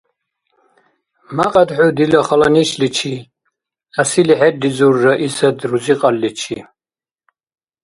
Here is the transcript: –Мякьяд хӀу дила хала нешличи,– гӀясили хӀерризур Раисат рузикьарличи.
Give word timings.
–Мякьяд 1.35 1.69
хӀу 1.75 1.87
дила 1.97 2.21
хала 2.27 2.47
нешличи,– 2.53 3.13
гӀясили 3.95 4.33
хӀерризур 4.39 4.95
Раисат 5.03 5.57
рузикьарличи. 5.69 6.57